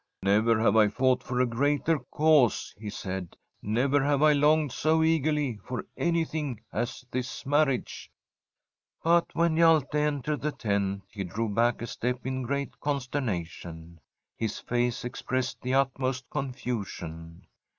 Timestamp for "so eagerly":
4.71-5.59